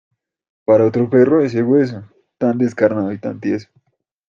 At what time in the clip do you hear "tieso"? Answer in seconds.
3.39-3.69